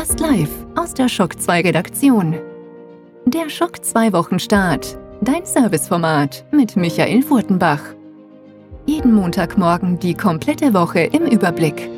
fast 0.00 0.18
live 0.18 0.48
aus 0.76 0.94
der 0.94 1.10
Schock 1.10 1.38
2 1.38 1.60
Redaktion. 1.60 2.34
Der 3.26 3.50
Schock 3.50 3.84
2 3.84 4.14
Wochenstart. 4.14 4.96
Dein 5.20 5.44
Serviceformat 5.44 6.46
mit 6.52 6.74
Michael 6.74 7.20
Furtenbach. 7.20 7.82
Jeden 8.86 9.12
Montagmorgen 9.12 9.98
die 9.98 10.14
komplette 10.14 10.72
Woche 10.72 11.00
im 11.00 11.26
Überblick. 11.26 11.90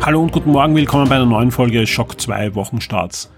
Hallo 0.00 0.22
und 0.22 0.30
guten 0.30 0.52
Morgen, 0.52 0.76
willkommen 0.76 1.08
bei 1.08 1.16
einer 1.16 1.26
neuen 1.26 1.50
Folge 1.50 1.88
Schock 1.88 2.20
2 2.20 2.54
Wochenstarts. 2.54 3.32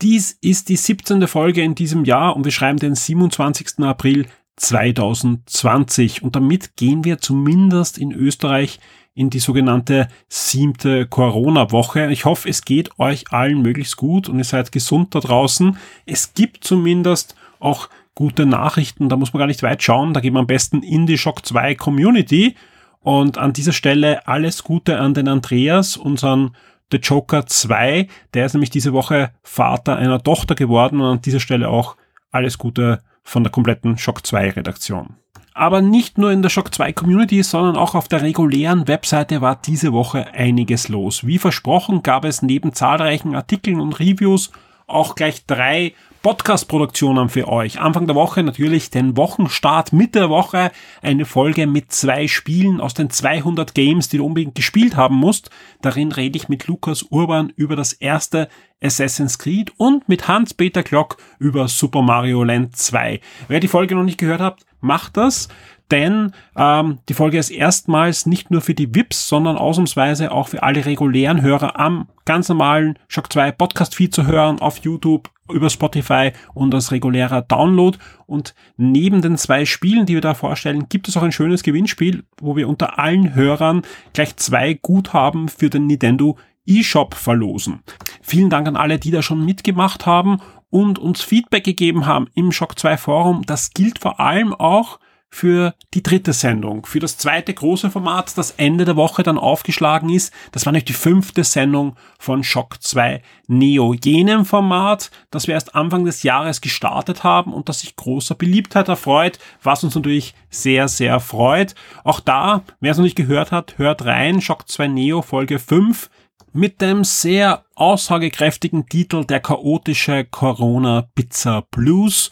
Dies 0.00 0.38
ist 0.40 0.68
die 0.68 0.76
17. 0.76 1.26
Folge 1.26 1.62
in 1.62 1.74
diesem 1.74 2.04
Jahr 2.04 2.36
und 2.36 2.44
wir 2.44 2.52
schreiben 2.52 2.78
den 2.78 2.94
27. 2.94 3.80
April 3.80 4.26
2020 4.56 6.22
und 6.22 6.36
damit 6.36 6.76
gehen 6.76 7.04
wir 7.04 7.18
zumindest 7.18 7.98
in 7.98 8.12
Österreich 8.12 8.80
in 9.14 9.30
die 9.30 9.38
sogenannte 9.38 10.08
siebte 10.28 11.06
Corona-Woche. 11.06 12.10
Ich 12.10 12.24
hoffe, 12.24 12.48
es 12.48 12.64
geht 12.64 12.98
euch 12.98 13.32
allen 13.32 13.62
möglichst 13.62 13.96
gut 13.96 14.28
und 14.28 14.38
ihr 14.38 14.44
seid 14.44 14.72
gesund 14.72 15.14
da 15.14 15.20
draußen. 15.20 15.78
Es 16.04 16.34
gibt 16.34 16.64
zumindest 16.64 17.36
auch 17.60 17.88
gute 18.14 18.46
Nachrichten, 18.46 19.08
da 19.08 19.16
muss 19.16 19.32
man 19.32 19.38
gar 19.38 19.46
nicht 19.46 19.62
weit 19.62 19.82
schauen, 19.82 20.14
da 20.14 20.20
gehen 20.20 20.34
wir 20.34 20.40
am 20.40 20.46
besten 20.46 20.82
in 20.82 21.06
die 21.06 21.18
Shock 21.18 21.46
2 21.46 21.74
Community 21.74 22.54
und 23.00 23.38
an 23.38 23.52
dieser 23.52 23.72
Stelle 23.72 24.26
alles 24.26 24.64
Gute 24.64 24.98
an 24.98 25.14
den 25.14 25.28
Andreas, 25.28 25.96
unseren 25.96 26.56
The 26.90 26.98
Joker 26.98 27.46
2. 27.46 28.08
Der 28.34 28.46
ist 28.46 28.54
nämlich 28.54 28.70
diese 28.70 28.92
Woche 28.92 29.32
Vater 29.42 29.96
einer 29.96 30.22
Tochter 30.22 30.54
geworden 30.54 31.00
und 31.00 31.06
an 31.06 31.20
dieser 31.20 31.40
Stelle 31.40 31.68
auch 31.68 31.96
alles 32.30 32.58
Gute 32.58 33.00
von 33.24 33.42
der 33.42 33.50
kompletten 33.50 33.98
Shock 33.98 34.24
2 34.24 34.50
Redaktion. 34.50 35.16
Aber 35.54 35.80
nicht 35.80 36.18
nur 36.18 36.32
in 36.32 36.42
der 36.42 36.48
Shock 36.50 36.74
2 36.74 36.92
Community, 36.92 37.42
sondern 37.42 37.76
auch 37.76 37.94
auf 37.94 38.08
der 38.08 38.22
regulären 38.22 38.86
Webseite 38.86 39.40
war 39.40 39.56
diese 39.56 39.92
Woche 39.92 40.26
einiges 40.34 40.88
los. 40.88 41.26
Wie 41.26 41.38
versprochen 41.38 42.02
gab 42.02 42.24
es 42.24 42.42
neben 42.42 42.72
zahlreichen 42.72 43.34
Artikeln 43.34 43.80
und 43.80 43.98
Reviews 44.00 44.50
auch 44.86 45.14
gleich 45.14 45.46
drei 45.46 45.94
Podcast-Produktionen 46.24 47.28
für 47.28 47.48
euch. 47.48 47.78
Anfang 47.78 48.06
der 48.06 48.16
Woche 48.16 48.42
natürlich 48.42 48.88
den 48.88 49.14
Wochenstart 49.14 49.92
mit 49.92 50.14
der 50.14 50.30
Woche, 50.30 50.72
eine 51.02 51.26
Folge 51.26 51.66
mit 51.66 51.92
zwei 51.92 52.28
Spielen 52.28 52.80
aus 52.80 52.94
den 52.94 53.10
200 53.10 53.74
Games, 53.74 54.08
die 54.08 54.16
du 54.16 54.24
unbedingt 54.24 54.54
gespielt 54.54 54.96
haben 54.96 55.16
musst. 55.16 55.50
Darin 55.82 56.12
rede 56.12 56.38
ich 56.38 56.48
mit 56.48 56.66
Lukas 56.66 57.02
Urban 57.02 57.52
über 57.56 57.76
das 57.76 57.92
erste 57.92 58.48
Assassin's 58.82 59.38
Creed 59.38 59.72
und 59.76 60.08
mit 60.08 60.26
Hans-Peter 60.26 60.82
Glock 60.82 61.18
über 61.38 61.68
Super 61.68 62.00
Mario 62.00 62.42
Land 62.42 62.74
2. 62.74 63.20
Wer 63.48 63.60
die 63.60 63.68
Folge 63.68 63.94
noch 63.94 64.04
nicht 64.04 64.18
gehört 64.18 64.40
hat, 64.40 64.64
macht 64.80 65.18
das 65.18 65.48
denn 65.94 66.32
ähm, 66.56 66.98
die 67.08 67.14
Folge 67.14 67.38
ist 67.38 67.50
erstmals 67.50 68.26
nicht 68.26 68.50
nur 68.50 68.60
für 68.62 68.74
die 68.74 68.92
VIPs, 68.92 69.28
sondern 69.28 69.56
ausnahmsweise 69.56 70.32
auch 70.32 70.48
für 70.48 70.64
alle 70.64 70.84
regulären 70.84 71.40
Hörer 71.40 71.78
am 71.78 72.08
ganz 72.24 72.48
normalen 72.48 72.98
Shock 73.06 73.32
2 73.32 73.52
Podcast 73.52 73.94
Feed 73.94 74.12
zu 74.12 74.26
hören 74.26 74.58
auf 74.58 74.78
YouTube, 74.78 75.30
über 75.52 75.70
Spotify 75.70 76.32
und 76.52 76.74
als 76.74 76.90
regulärer 76.90 77.42
Download. 77.42 77.96
Und 78.26 78.56
neben 78.76 79.22
den 79.22 79.36
zwei 79.36 79.66
Spielen, 79.66 80.04
die 80.04 80.14
wir 80.14 80.20
da 80.20 80.34
vorstellen, 80.34 80.88
gibt 80.88 81.06
es 81.06 81.16
auch 81.16 81.22
ein 81.22 81.30
schönes 81.30 81.62
Gewinnspiel, 81.62 82.24
wo 82.40 82.56
wir 82.56 82.68
unter 82.68 82.98
allen 82.98 83.36
Hörern 83.36 83.82
gleich 84.14 84.34
zwei 84.36 84.74
Guthaben 84.74 85.48
für 85.48 85.70
den 85.70 85.86
Nintendo 85.86 86.36
eShop 86.66 87.14
verlosen. 87.14 87.84
Vielen 88.20 88.50
Dank 88.50 88.66
an 88.66 88.74
alle, 88.74 88.98
die 88.98 89.12
da 89.12 89.22
schon 89.22 89.44
mitgemacht 89.44 90.06
haben 90.06 90.38
und 90.70 90.98
uns 90.98 91.22
Feedback 91.22 91.62
gegeben 91.62 92.06
haben 92.06 92.26
im 92.34 92.50
Shock 92.50 92.80
2 92.80 92.96
Forum. 92.96 93.42
Das 93.46 93.70
gilt 93.70 94.00
vor 94.00 94.18
allem 94.18 94.52
auch 94.52 94.98
für 95.34 95.74
die 95.94 96.02
dritte 96.04 96.32
Sendung, 96.32 96.86
für 96.86 97.00
das 97.00 97.18
zweite 97.18 97.52
große 97.52 97.90
Format, 97.90 98.38
das 98.38 98.52
Ende 98.52 98.84
der 98.84 98.94
Woche 98.94 99.24
dann 99.24 99.36
aufgeschlagen 99.36 100.08
ist. 100.08 100.32
Das 100.52 100.64
war 100.64 100.72
nämlich 100.72 100.84
die 100.84 100.92
fünfte 100.92 101.42
Sendung 101.42 101.96
von 102.20 102.44
Shock 102.44 102.80
2 102.80 103.20
Neo, 103.48 103.94
jenem 103.94 104.44
Format, 104.44 105.10
das 105.32 105.48
wir 105.48 105.54
erst 105.54 105.74
Anfang 105.74 106.04
des 106.04 106.22
Jahres 106.22 106.60
gestartet 106.60 107.24
haben 107.24 107.52
und 107.52 107.68
das 107.68 107.80
sich 107.80 107.96
großer 107.96 108.36
Beliebtheit 108.36 108.86
erfreut, 108.86 109.40
was 109.60 109.82
uns 109.82 109.96
natürlich 109.96 110.34
sehr, 110.50 110.86
sehr 110.86 111.18
freut. 111.18 111.74
Auch 112.04 112.20
da, 112.20 112.62
wer 112.78 112.92
es 112.92 112.98
noch 112.98 113.04
nicht 113.04 113.16
gehört 113.16 113.50
hat, 113.50 113.76
hört 113.76 114.04
rein, 114.04 114.40
Shock 114.40 114.68
2 114.68 114.86
Neo 114.86 115.20
Folge 115.20 115.58
5 115.58 116.10
mit 116.52 116.80
dem 116.80 117.02
sehr 117.02 117.64
aussagekräftigen 117.74 118.86
Titel 118.86 119.24
Der 119.24 119.40
chaotische 119.40 120.24
Corona 120.26 121.08
Pizza 121.16 121.62
Blues. 121.72 122.30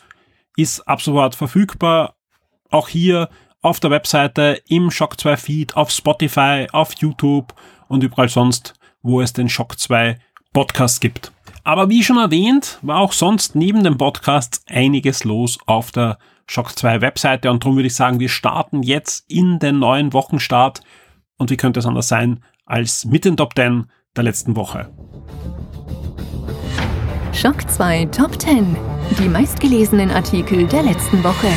Ist 0.57 0.87
ab 0.87 1.03
sofort 1.03 1.35
verfügbar 1.35 2.15
auch 2.73 2.89
hier 2.89 3.29
auf 3.61 3.79
der 3.79 3.91
Webseite, 3.91 4.61
im 4.69 4.91
Shock 4.91 5.21
2 5.21 5.37
Feed, 5.37 5.77
auf 5.77 5.91
Spotify, 5.91 6.67
auf 6.73 6.95
YouTube 6.99 7.55
und 7.89 8.03
überall 8.03 8.29
sonst, 8.29 8.75
wo 9.03 9.21
es 9.21 9.33
den 9.33 9.49
Shock 9.49 9.79
2 9.79 10.19
Podcast 10.53 11.01
gibt. 11.01 11.33
Aber 11.65 11.89
wie 11.89 12.03
schon 12.03 12.19
erwähnt, 12.19 12.79
war 12.83 12.99
auch 12.99 13.13
sonst 13.13 13.55
neben 13.55 13.85
dem 13.85 13.97
Podcast 13.97 14.63
einiges 14.69 15.25
los 15.25 15.59
auf 15.67 15.93
der 15.93 16.19
Shock 16.47 16.77
2 16.77 17.01
Webseite 17.01 17.51
und 17.51 17.63
darum 17.63 17.77
würde 17.77 17.87
ich 17.87 17.95
sagen, 17.95 18.19
wir 18.19 18.29
starten 18.29 18.83
jetzt 18.83 19.31
in 19.31 19.59
den 19.61 19.79
neuen 19.79 20.13
Wochenstart 20.13 20.81
und 21.39 21.51
wie 21.51 21.57
könnte 21.57 21.81
es 21.81 21.87
anders 21.87 22.09
sein 22.09 22.43
als 22.67 23.05
mit 23.05 23.25
den 23.25 23.37
Top 23.37 23.55
10 23.55 23.87
der 24.17 24.25
letzten 24.25 24.57
Woche. 24.57 24.93
Shock 27.33 27.71
2 27.71 28.07
Top 28.07 28.41
10. 28.41 28.77
Die 29.19 29.29
meistgelesenen 29.29 30.11
Artikel 30.11 30.67
der 30.67 30.83
letzten 30.83 31.25
Woche. 31.25 31.49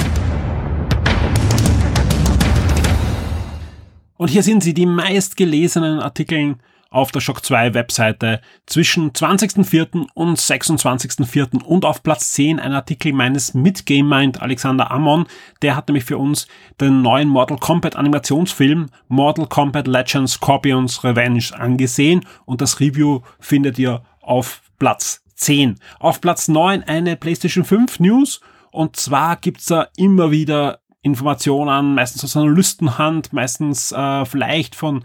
Und 4.18 4.30
hier 4.30 4.44
sind 4.44 4.64
sie, 4.64 4.74
die 4.74 4.86
meistgelesenen 4.86 6.00
Artikel 6.00 6.56
auf 6.90 7.12
der 7.12 7.20
Shock 7.20 7.44
2 7.44 7.74
Webseite 7.74 8.40
zwischen 8.66 9.12
20.04. 9.12 10.08
und 10.14 10.40
26.04. 10.40 11.62
und 11.62 11.84
auf 11.84 12.02
Platz 12.02 12.32
10 12.32 12.58
ein 12.58 12.72
Artikel 12.72 13.12
meines 13.12 13.54
Midgame 13.54 14.04
Mind 14.04 14.42
Alexander 14.42 14.90
Ammon. 14.92 15.26
Der 15.62 15.76
hat 15.76 15.90
nämlich 15.90 16.06
für 16.06 16.18
uns 16.18 16.48
den 16.80 17.02
neuen 17.02 17.28
Mortal 17.28 17.58
Kombat 17.58 17.98
Animationsfilm 17.98 18.88
Mortal 19.10 19.48
Kombat 19.48 19.88
Legends 19.88 20.34
Scorpions 20.34 21.04
Revenge 21.04 21.44
angesehen 21.52 22.26
und 22.46 22.62
das 22.62 22.80
Review 22.80 23.20
findet 23.42 23.78
ihr 23.78 24.04
auf 24.22 24.62
Platz 24.80 25.22
10. 25.36 25.76
Auf 26.00 26.22
Platz 26.22 26.48
9 26.48 26.84
eine 26.84 27.18
PlayStation 27.18 27.66
5 27.66 28.00
News 28.00 28.40
und 28.72 28.96
zwar 28.96 29.36
gibt's 29.36 29.66
da 29.66 29.88
immer 29.98 30.32
wieder 30.32 30.80
Informationen, 31.06 31.94
meistens 31.94 32.24
aus 32.24 32.36
Analystenhand, 32.36 33.32
meistens 33.32 33.92
äh, 33.92 34.26
vielleicht 34.26 34.74
von 34.74 35.04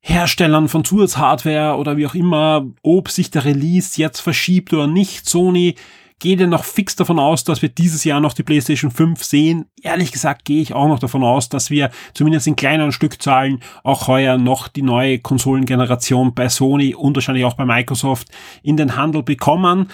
Herstellern 0.00 0.68
von 0.68 0.84
Zusatzhardware 0.84 1.76
oder 1.76 1.98
wie 1.98 2.06
auch 2.06 2.14
immer, 2.14 2.66
ob 2.82 3.10
sich 3.10 3.30
der 3.30 3.44
Release 3.44 4.00
jetzt 4.00 4.20
verschiebt 4.20 4.72
oder 4.72 4.86
nicht. 4.86 5.28
Sony 5.28 5.76
geht 6.18 6.40
ja 6.40 6.46
noch 6.46 6.64
fix 6.64 6.96
davon 6.96 7.18
aus, 7.18 7.44
dass 7.44 7.60
wir 7.60 7.68
dieses 7.68 8.04
Jahr 8.04 8.20
noch 8.20 8.32
die 8.32 8.42
PlayStation 8.42 8.90
5 8.90 9.22
sehen. 9.22 9.66
Ehrlich 9.82 10.12
gesagt 10.12 10.46
gehe 10.46 10.62
ich 10.62 10.72
auch 10.72 10.88
noch 10.88 10.98
davon 10.98 11.22
aus, 11.22 11.50
dass 11.50 11.68
wir 11.68 11.90
zumindest 12.14 12.46
in 12.46 12.56
kleineren 12.56 12.92
Stückzahlen 12.92 13.62
auch 13.84 14.08
heuer 14.08 14.38
noch 14.38 14.66
die 14.68 14.82
neue 14.82 15.18
Konsolengeneration 15.18 16.34
bei 16.34 16.48
Sony 16.48 16.94
und 16.94 17.16
wahrscheinlich 17.16 17.44
auch 17.44 17.54
bei 17.54 17.66
Microsoft 17.66 18.28
in 18.62 18.78
den 18.78 18.96
Handel 18.96 19.22
bekommen. 19.22 19.88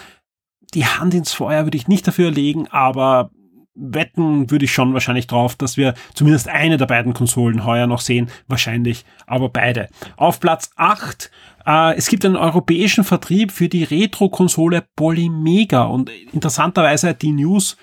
Die 0.75 0.87
Hand 0.87 1.13
ins 1.13 1.33
Feuer 1.33 1.65
würde 1.65 1.77
ich 1.77 1.89
nicht 1.89 2.07
dafür 2.07 2.31
legen, 2.31 2.69
aber 2.69 3.31
wetten 3.79 4.51
würde 4.51 4.65
ich 4.65 4.73
schon 4.73 4.93
wahrscheinlich 4.93 5.27
drauf, 5.27 5.55
dass 5.57 5.77
wir 5.77 5.95
zumindest 6.15 6.49
eine 6.49 6.77
der 6.77 6.87
beiden 6.87 7.15
Konsolen 7.15 7.65
heuer 7.65 7.87
noch 7.87 8.01
sehen. 8.01 8.29
Wahrscheinlich 8.49 9.05
aber 9.27 9.49
beide. 9.49 9.89
Auf 10.17 10.41
Platz 10.41 10.71
8 10.77 11.31
äh, 11.69 11.95
es 11.97 12.09
gibt 12.09 12.25
einen 12.25 12.37
europäischen 12.37 13.05
Vertrieb 13.05 13.53
für 13.53 13.69
die 13.69 13.85
Retro-Konsole 13.85 14.85
Polymega 14.97 15.85
und 15.85 16.11
interessanterweise 16.33 17.15
die 17.15 17.33
News 17.33 17.77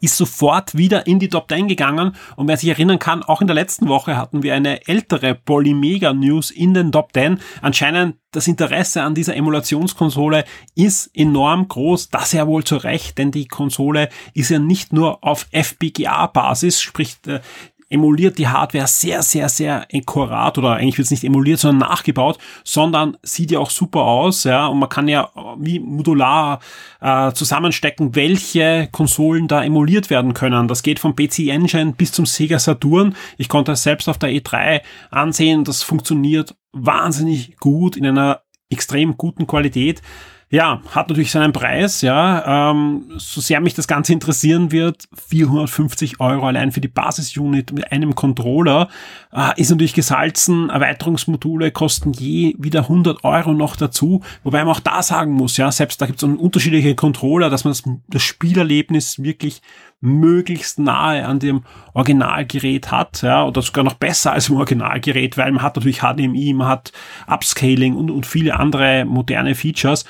ist 0.00 0.16
sofort 0.16 0.74
wieder 0.74 1.06
in 1.06 1.18
die 1.18 1.28
Top 1.28 1.48
10 1.50 1.68
gegangen 1.68 2.16
und 2.36 2.48
wer 2.48 2.56
sich 2.56 2.70
erinnern 2.70 2.98
kann, 2.98 3.22
auch 3.22 3.42
in 3.42 3.46
der 3.46 3.54
letzten 3.54 3.88
Woche 3.88 4.16
hatten 4.16 4.42
wir 4.42 4.54
eine 4.54 4.88
ältere 4.88 5.34
Polymega 5.34 6.14
News 6.14 6.50
in 6.50 6.72
den 6.72 6.90
Top 6.90 7.12
10. 7.12 7.38
Anscheinend 7.60 8.16
das 8.32 8.48
Interesse 8.48 9.02
an 9.02 9.14
dieser 9.14 9.36
Emulationskonsole 9.36 10.44
ist 10.74 11.10
enorm 11.14 11.68
groß, 11.68 12.10
das 12.10 12.32
ja 12.32 12.46
wohl 12.46 12.64
zu 12.64 12.76
Recht, 12.76 13.18
denn 13.18 13.30
die 13.30 13.48
Konsole 13.48 14.08
ist 14.34 14.50
ja 14.50 14.58
nicht 14.58 14.92
nur 14.92 15.22
auf 15.24 15.46
FPGA-Basis, 15.52 16.80
sprich 16.80 17.16
äh, 17.26 17.40
emuliert 17.88 18.38
die 18.38 18.48
Hardware 18.48 18.86
sehr, 18.86 19.22
sehr, 19.22 19.48
sehr 19.48 19.86
akkurat 19.92 20.58
oder 20.58 20.74
eigentlich 20.74 20.98
wird 20.98 21.06
es 21.06 21.10
nicht 21.10 21.24
emuliert, 21.24 21.60
sondern 21.60 21.88
nachgebaut, 21.88 22.38
sondern 22.64 23.16
sieht 23.22 23.50
ja 23.50 23.60
auch 23.60 23.70
super 23.70 24.00
aus, 24.00 24.44
ja, 24.44 24.66
und 24.66 24.78
man 24.78 24.88
kann 24.88 25.08
ja 25.08 25.30
wie 25.58 25.78
modular 25.78 26.60
äh, 27.00 27.32
zusammenstecken, 27.32 28.14
welche 28.14 28.88
Konsolen 28.90 29.46
da 29.46 29.62
emuliert 29.62 30.10
werden 30.10 30.34
können. 30.34 30.68
Das 30.68 30.82
geht 30.82 30.98
vom 30.98 31.14
PC 31.14 31.48
Engine 31.48 31.94
bis 31.96 32.12
zum 32.12 32.26
Sega 32.26 32.58
Saturn. 32.58 33.14
Ich 33.38 33.48
konnte 33.48 33.72
es 33.72 33.82
selbst 33.82 34.08
auf 34.08 34.18
der 34.18 34.30
E3 34.30 34.80
ansehen, 35.10 35.64
das 35.64 35.82
funktioniert 35.82 36.56
wahnsinnig 36.72 37.56
gut 37.58 37.96
in 37.96 38.06
einer 38.06 38.42
extrem 38.68 39.16
guten 39.16 39.46
Qualität. 39.46 40.02
Ja, 40.48 40.80
hat 40.94 41.08
natürlich 41.08 41.32
seinen 41.32 41.52
Preis, 41.52 42.02
ja. 42.02 42.70
Ähm, 42.70 43.06
so 43.16 43.40
sehr 43.40 43.60
mich 43.60 43.74
das 43.74 43.88
Ganze 43.88 44.12
interessieren 44.12 44.70
wird, 44.70 45.08
450 45.28 46.20
Euro 46.20 46.46
allein 46.46 46.70
für 46.70 46.80
die 46.80 46.86
Basis-Unit 46.86 47.72
mit 47.72 47.90
einem 47.90 48.14
Controller, 48.14 48.88
äh, 49.32 49.60
ist 49.60 49.70
natürlich 49.70 49.92
gesalzen. 49.92 50.70
Erweiterungsmodule 50.70 51.72
kosten 51.72 52.12
je 52.12 52.54
wieder 52.58 52.82
100 52.82 53.24
Euro 53.24 53.54
noch 53.54 53.74
dazu. 53.74 54.22
Wobei 54.44 54.64
man 54.64 54.76
auch 54.76 54.80
da 54.80 55.02
sagen 55.02 55.32
muss, 55.32 55.56
ja, 55.56 55.72
selbst 55.72 56.00
da 56.00 56.06
gibt 56.06 56.22
es 56.22 56.28
unterschiedliche 56.28 56.94
Controller, 56.94 57.50
dass 57.50 57.64
man 57.64 57.72
das, 57.72 57.82
das 58.06 58.22
Spielerlebnis 58.22 59.20
wirklich 59.20 59.62
möglichst 60.00 60.78
nahe 60.78 61.26
an 61.26 61.38
dem 61.38 61.64
Originalgerät 61.94 62.90
hat, 62.90 63.22
ja, 63.22 63.44
oder 63.44 63.62
sogar 63.62 63.84
noch 63.84 63.94
besser 63.94 64.32
als 64.32 64.48
im 64.48 64.56
Originalgerät, 64.56 65.36
weil 65.38 65.52
man 65.52 65.62
hat 65.62 65.76
natürlich 65.76 66.00
HDMI, 66.00 66.52
man 66.54 66.68
hat 66.68 66.92
Upscaling 67.26 67.96
und, 67.96 68.10
und 68.10 68.26
viele 68.26 68.58
andere 68.58 69.04
moderne 69.04 69.54
Features 69.54 70.04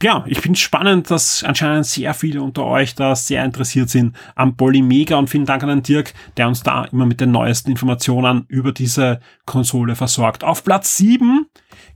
ja, 0.00 0.24
ich 0.28 0.38
finde 0.40 0.58
spannend, 0.58 1.10
dass 1.10 1.42
anscheinend 1.42 1.84
sehr 1.84 2.14
viele 2.14 2.40
unter 2.40 2.64
euch 2.64 2.94
da 2.94 3.16
sehr 3.16 3.44
interessiert 3.44 3.90
sind 3.90 4.16
am 4.36 4.56
Polymega 4.56 5.16
und 5.16 5.28
vielen 5.28 5.44
Dank 5.44 5.64
an 5.64 5.70
den 5.70 5.82
Dirk, 5.82 6.14
der 6.36 6.46
uns 6.46 6.62
da 6.62 6.84
immer 6.84 7.04
mit 7.04 7.20
den 7.20 7.32
neuesten 7.32 7.72
Informationen 7.72 8.44
über 8.46 8.70
diese 8.70 9.18
Konsole 9.44 9.96
versorgt. 9.96 10.44
Auf 10.44 10.62
Platz 10.62 10.96
7 10.98 11.46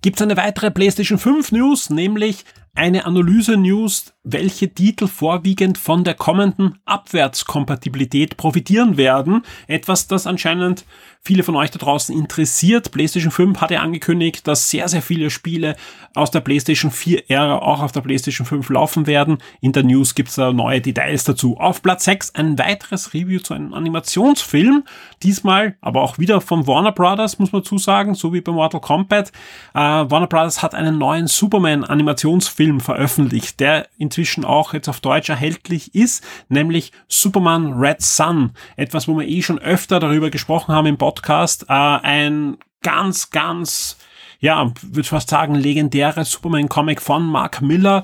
gibt 0.01 0.17
es 0.17 0.23
eine 0.23 0.37
weitere 0.37 0.73
PlayStation 0.73 1.17
5 1.17 1.53
News, 1.53 1.91
nämlich 1.91 2.45
eine 2.75 3.05
Analyse-News, 3.05 4.15
welche 4.25 4.73
Titel 4.73 5.07
vorwiegend 5.07 5.77
von 5.77 6.05
der 6.05 6.15
kommenden 6.15 6.79
Abwärtskompatibilität 6.87 8.37
profitieren 8.37 8.97
werden. 8.97 9.43
Etwas, 9.67 10.07
das 10.07 10.27
anscheinend 10.27 10.87
viele 11.21 11.43
von 11.43 11.55
euch 11.55 11.71
da 11.71 11.79
draußen 11.79 12.17
interessiert. 12.17 12.93
PlayStation 12.93 13.31
5 13.31 13.61
hat 13.61 13.71
ja 13.73 13.81
angekündigt, 13.81 14.47
dass 14.47 14.71
sehr, 14.71 14.89
sehr 14.89 15.03
viele 15.03 15.31
Spiele 15.31 15.77
aus 16.15 16.31
der 16.31 16.41
PlayStation 16.41 16.91
4-Ära 16.91 17.59
auch 17.59 17.83
auf 17.83 17.93
der 17.93 18.01
PlayStation 18.01 18.47
5 18.47 18.69
laufen 18.71 19.07
werden. 19.07 19.39
In 19.61 19.73
der 19.73 19.83
News 19.83 20.15
gibt's 20.15 20.37
da 20.37 20.53
neue 20.53 20.81
Details 20.81 21.25
dazu. 21.25 21.59
Auf 21.59 21.83
Platz 21.83 22.05
6 22.05 22.35
ein 22.37 22.59
weiteres 22.59 23.13
Review 23.13 23.41
zu 23.41 23.55
einem 23.55 23.75
Animationsfilm. 23.75 24.85
Diesmal 25.23 25.77
aber 25.81 26.03
auch 26.03 26.19
wieder 26.19 26.41
von 26.41 26.67
Warner 26.67 26.93
Brothers, 26.93 27.39
muss 27.39 27.53
man 27.53 27.65
zusagen, 27.65 28.15
so 28.15 28.33
wie 28.33 28.41
bei 28.41 28.53
Mortal 28.53 28.81
Kombat. 28.81 29.31
Äh, 29.75 29.79
Warner 29.79 30.27
Brothers 30.27 30.63
hat 30.63 30.75
einen 30.75 30.99
neuen 30.99 31.27
Superman-Animationsfilm 31.27 32.62
veröffentlicht, 32.81 33.61
der 33.61 33.89
inzwischen 33.99 34.45
auch 34.45 34.73
jetzt 34.75 34.89
auf 34.89 35.01
Deutsch 35.01 35.29
erhältlich 35.29 35.95
ist, 35.95 36.25
nämlich 36.49 36.93
Superman 37.09 37.73
Red 37.75 38.03
Sun. 38.03 38.53
Etwas, 38.77 39.09
wo 39.09 39.19
wir 39.19 39.27
eh 39.27 39.43
schon 39.43 39.59
öfter 39.59 40.01
darüber 40.01 40.31
gesprochen 40.31 40.75
haben 40.75 40.87
im 40.87 40.99
Podcast 40.99 41.67
äh, 41.69 41.73
ein 41.73 42.59
ganz, 42.83 43.31
ganz 43.31 43.97
ja, 44.43 44.73
würde 44.83 45.09
fast 45.09 45.31
sagen, 45.31 45.55
legendäre 45.55 46.25
Superman-Comic 46.25 47.01
von 47.01 47.25
Mark 47.25 47.63
Miller. 47.63 48.03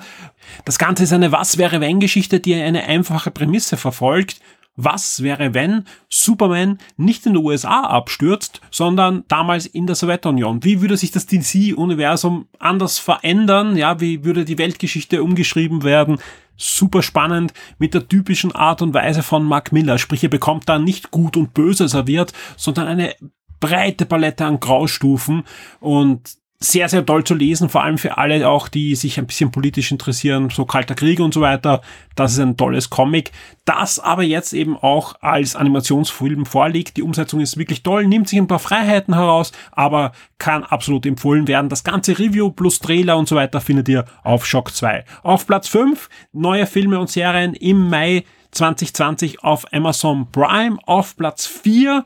Das 0.64 0.78
Ganze 0.78 1.02
ist 1.02 1.12
eine 1.12 1.32
Was 1.32 1.58
wäre 1.58 1.80
wenn 1.80 1.98
Geschichte, 1.98 2.38
die 2.38 2.54
eine 2.54 2.84
einfache 2.84 3.32
Prämisse 3.32 3.76
verfolgt. 3.76 4.40
Was 4.80 5.24
wäre, 5.24 5.54
wenn 5.54 5.86
Superman 6.08 6.78
nicht 6.96 7.26
in 7.26 7.32
den 7.34 7.44
USA 7.44 7.80
abstürzt, 7.80 8.60
sondern 8.70 9.24
damals 9.26 9.66
in 9.66 9.88
der 9.88 9.96
Sowjetunion? 9.96 10.62
Wie 10.62 10.80
würde 10.80 10.96
sich 10.96 11.10
das 11.10 11.26
DC-Universum 11.26 12.46
anders 12.60 13.00
verändern? 13.00 13.76
Ja, 13.76 14.00
wie 14.00 14.24
würde 14.24 14.44
die 14.44 14.56
Weltgeschichte 14.56 15.22
umgeschrieben 15.22 15.82
werden? 15.82 16.18
super 16.60 17.04
spannend 17.04 17.54
mit 17.78 17.94
der 17.94 18.08
typischen 18.08 18.50
Art 18.50 18.82
und 18.82 18.92
Weise 18.92 19.22
von 19.22 19.44
Mark 19.44 19.70
Miller. 19.70 19.96
Sprich, 19.96 20.24
er 20.24 20.28
bekommt 20.28 20.68
da 20.68 20.80
nicht 20.80 21.12
gut 21.12 21.36
und 21.36 21.54
böse 21.54 21.86
serviert, 21.86 22.32
sondern 22.56 22.88
eine 22.88 23.14
breite 23.60 24.06
Palette 24.06 24.44
an 24.44 24.58
Graustufen 24.58 25.44
und 25.78 26.37
sehr, 26.60 26.88
sehr 26.88 27.06
toll 27.06 27.22
zu 27.22 27.34
lesen, 27.34 27.68
vor 27.68 27.84
allem 27.84 27.98
für 27.98 28.18
alle 28.18 28.48
auch, 28.48 28.66
die 28.66 28.96
sich 28.96 29.18
ein 29.18 29.28
bisschen 29.28 29.52
politisch 29.52 29.92
interessieren, 29.92 30.50
so 30.50 30.64
Kalter 30.64 30.96
Krieg 30.96 31.20
und 31.20 31.32
so 31.32 31.40
weiter. 31.40 31.82
Das 32.16 32.32
ist 32.32 32.40
ein 32.40 32.56
tolles 32.56 32.90
Comic, 32.90 33.30
das 33.64 34.00
aber 34.00 34.24
jetzt 34.24 34.52
eben 34.52 34.76
auch 34.76 35.14
als 35.20 35.54
Animationsfilm 35.54 36.46
vorliegt. 36.46 36.96
Die 36.96 37.02
Umsetzung 37.02 37.40
ist 37.40 37.58
wirklich 37.58 37.84
toll, 37.84 38.08
nimmt 38.08 38.28
sich 38.28 38.40
ein 38.40 38.48
paar 38.48 38.58
Freiheiten 38.58 39.14
heraus, 39.14 39.52
aber 39.70 40.10
kann 40.38 40.64
absolut 40.64 41.06
empfohlen 41.06 41.46
werden. 41.46 41.68
Das 41.68 41.84
ganze 41.84 42.18
Review 42.18 42.50
plus 42.50 42.80
Trailer 42.80 43.16
und 43.16 43.28
so 43.28 43.36
weiter 43.36 43.60
findet 43.60 43.88
ihr 43.88 44.04
auf 44.24 44.44
Shock 44.44 44.74
2. 44.74 45.04
Auf 45.22 45.46
Platz 45.46 45.68
5 45.68 46.08
neue 46.32 46.66
Filme 46.66 46.98
und 46.98 47.08
Serien 47.08 47.54
im 47.54 47.88
Mai 47.88 48.24
2020 48.50 49.44
auf 49.44 49.72
Amazon 49.72 50.26
Prime. 50.32 50.78
Auf 50.86 51.16
Platz 51.16 51.46
4 51.46 52.04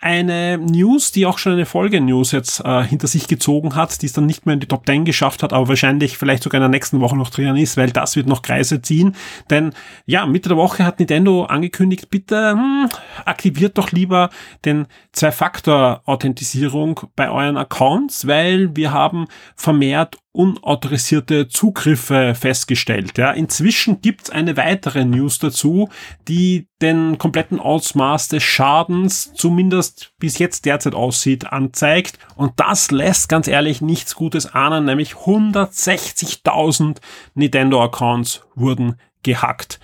eine 0.00 0.56
News, 0.56 1.12
die 1.12 1.26
auch 1.26 1.36
schon 1.36 1.52
eine 1.52 1.66
Folge-News 1.66 2.32
jetzt 2.32 2.64
äh, 2.64 2.82
hinter 2.84 3.06
sich 3.06 3.28
gezogen 3.28 3.74
hat, 3.76 4.00
die 4.00 4.06
es 4.06 4.14
dann 4.14 4.24
nicht 4.24 4.46
mehr 4.46 4.54
in 4.54 4.60
die 4.60 4.66
Top 4.66 4.86
10 4.86 5.04
geschafft 5.04 5.42
hat, 5.42 5.52
aber 5.52 5.68
wahrscheinlich 5.68 6.16
vielleicht 6.16 6.42
sogar 6.42 6.58
in 6.58 6.62
der 6.62 6.70
nächsten 6.70 7.00
Woche 7.00 7.16
noch 7.16 7.28
drin 7.28 7.54
ist, 7.56 7.76
weil 7.76 7.90
das 7.90 8.16
wird 8.16 8.26
noch 8.26 8.40
Kreise 8.40 8.80
ziehen. 8.80 9.14
Denn 9.50 9.74
ja, 10.06 10.24
Mitte 10.24 10.48
der 10.48 10.56
Woche 10.56 10.84
hat 10.86 10.98
Nintendo 10.98 11.44
angekündigt, 11.44 12.08
bitte 12.08 12.52
hm, 12.52 12.88
aktiviert 13.26 13.76
doch 13.76 13.92
lieber 13.92 14.30
den 14.64 14.86
Zwei-Faktor-Authentisierung 15.12 17.00
bei 17.14 17.30
euren 17.30 17.58
Accounts, 17.58 18.26
weil 18.26 18.74
wir 18.74 18.92
haben 18.92 19.26
vermehrt 19.54 20.16
unautorisierte 20.32 21.48
Zugriffe 21.48 22.34
festgestellt. 22.34 23.18
Ja, 23.18 23.32
inzwischen 23.32 24.00
gibt's 24.00 24.30
eine 24.30 24.56
weitere 24.56 25.04
News 25.04 25.38
dazu, 25.38 25.88
die 26.28 26.68
den 26.80 27.18
kompletten 27.18 27.58
Ausmaß 27.58 28.28
des 28.28 28.42
Schadens, 28.42 29.32
zumindest 29.34 30.12
bis 30.18 30.38
jetzt 30.38 30.66
derzeit 30.66 30.94
aussieht, 30.94 31.52
anzeigt. 31.52 32.18
Und 32.36 32.52
das 32.56 32.90
lässt 32.90 33.28
ganz 33.28 33.48
ehrlich 33.48 33.80
nichts 33.80 34.14
Gutes 34.14 34.54
ahnen, 34.54 34.84
nämlich 34.84 35.14
160.000 35.14 36.98
Nintendo-Accounts 37.34 38.42
wurden 38.54 38.96
gehackt. 39.22 39.80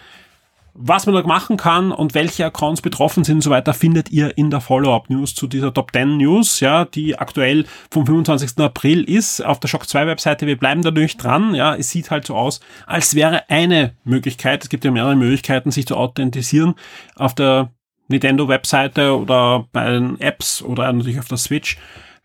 Was 0.79 1.07
man 1.07 1.15
da 1.15 1.23
machen 1.23 1.57
kann 1.57 1.91
und 1.91 2.13
welche 2.13 2.45
Accounts 2.45 2.83
betroffen 2.83 3.25
sind 3.25 3.37
und 3.37 3.41
so 3.41 3.51
weiter, 3.51 3.73
findet 3.73 4.11
ihr 4.11 4.37
in 4.37 4.51
der 4.51 4.61
Follow-up-News 4.61 5.35
zu 5.35 5.47
dieser 5.47 5.73
Top 5.73 5.93
10 5.93 6.19
News, 6.19 6.61
ja, 6.61 6.85
die 6.85 7.19
aktuell 7.19 7.65
vom 7.91 8.05
25. 8.05 8.59
April 8.59 9.03
ist, 9.03 9.41
auf 9.41 9.59
der 9.59 9.69
Shock 9.69 9.89
2 9.89 10.07
Webseite. 10.07 10.47
Wir 10.47 10.59
bleiben 10.59 10.83
dadurch 10.83 11.17
dran, 11.17 11.55
ja, 11.55 11.75
es 11.75 11.89
sieht 11.89 12.11
halt 12.11 12.27
so 12.27 12.37
aus, 12.37 12.61
als 12.87 13.15
wäre 13.15 13.49
eine 13.49 13.95
Möglichkeit, 14.05 14.65
es 14.65 14.69
gibt 14.69 14.85
ja 14.85 14.91
mehrere 14.91 15.17
Möglichkeiten, 15.17 15.71
sich 15.71 15.87
zu 15.87 15.97
authentisieren, 15.97 16.75
auf 17.17 17.35
der 17.35 17.71
Nintendo 18.09 18.47
Webseite 18.49 19.19
oder 19.19 19.67
bei 19.73 19.91
den 19.91 20.21
Apps 20.21 20.61
oder 20.61 20.93
natürlich 20.93 21.19
auf 21.19 21.29
der 21.29 21.39
Switch 21.39 21.79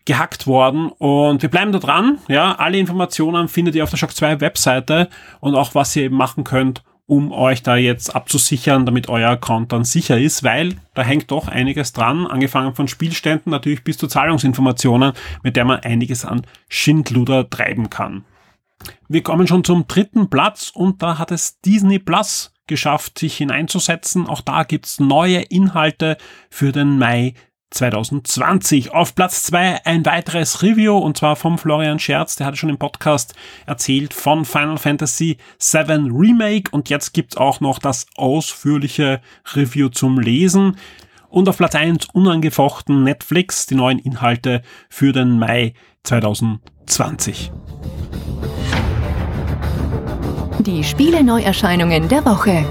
gehackt 0.04 0.46
worden 0.46 0.90
und 0.98 1.42
wir 1.42 1.48
bleiben 1.48 1.72
da 1.72 1.78
dran, 1.78 2.18
ja, 2.28 2.54
alle 2.56 2.78
Informationen 2.78 3.48
findet 3.48 3.74
ihr 3.76 3.84
auf 3.84 3.90
der 3.90 3.96
Shock 3.96 4.12
2 4.12 4.40
Webseite 4.40 5.08
und 5.40 5.54
auch 5.54 5.74
was 5.74 5.96
ihr 5.96 6.04
eben 6.04 6.16
machen 6.16 6.44
könnt, 6.44 6.82
um 7.06 7.32
euch 7.32 7.62
da 7.62 7.76
jetzt 7.76 8.14
abzusichern, 8.14 8.86
damit 8.86 9.08
euer 9.08 9.30
Account 9.30 9.72
dann 9.72 9.84
sicher 9.84 10.18
ist, 10.18 10.44
weil 10.44 10.76
da 10.94 11.02
hängt 11.02 11.30
doch 11.30 11.48
einiges 11.48 11.92
dran, 11.92 12.26
angefangen 12.26 12.74
von 12.74 12.88
Spielständen 12.88 13.50
natürlich 13.50 13.84
bis 13.84 13.98
zu 13.98 14.06
Zahlungsinformationen, 14.06 15.12
mit 15.42 15.56
der 15.56 15.64
man 15.64 15.80
einiges 15.80 16.24
an 16.24 16.42
Schindluder 16.68 17.48
treiben 17.50 17.90
kann. 17.90 18.24
Wir 19.08 19.22
kommen 19.22 19.46
schon 19.46 19.64
zum 19.64 19.86
dritten 19.86 20.30
Platz 20.30 20.70
und 20.74 21.02
da 21.02 21.18
hat 21.18 21.30
es 21.30 21.60
Disney 21.60 21.98
Plus 21.98 22.52
geschafft, 22.66 23.18
sich 23.18 23.36
hineinzusetzen. 23.36 24.26
Auch 24.26 24.40
da 24.40 24.64
gibt's 24.64 25.00
neue 25.00 25.42
Inhalte 25.42 26.16
für 26.50 26.72
den 26.72 26.98
Mai 26.98 27.34
2020. 27.72 28.92
Auf 28.92 29.14
Platz 29.14 29.42
zwei 29.42 29.84
ein 29.84 30.04
weiteres 30.06 30.62
Review 30.62 30.96
und 30.96 31.16
zwar 31.16 31.36
vom 31.36 31.58
Florian 31.58 31.98
Scherz, 31.98 32.36
der 32.36 32.46
hatte 32.46 32.56
schon 32.56 32.70
im 32.70 32.78
Podcast 32.78 33.34
erzählt 33.66 34.14
von 34.14 34.44
Final 34.44 34.78
Fantasy 34.78 35.38
VII 35.58 36.10
Remake 36.10 36.70
und 36.70 36.88
jetzt 36.88 37.12
gibt's 37.12 37.36
auch 37.36 37.60
noch 37.60 37.78
das 37.78 38.06
ausführliche 38.16 39.20
Review 39.54 39.88
zum 39.88 40.18
Lesen. 40.18 40.76
Und 41.28 41.48
auf 41.48 41.56
Platz 41.56 41.74
eins 41.74 42.06
unangefochten 42.12 43.04
Netflix, 43.04 43.66
die 43.66 43.74
neuen 43.74 43.98
Inhalte 43.98 44.62
für 44.90 45.12
den 45.12 45.38
Mai 45.38 45.72
2020. 46.02 47.50
Die 50.58 50.84
Spiele 50.84 51.24
Neuerscheinungen 51.24 52.08
der 52.08 52.24
Woche. 52.24 52.64